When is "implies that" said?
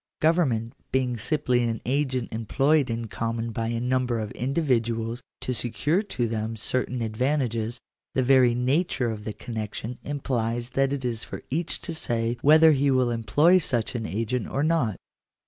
10.03-10.91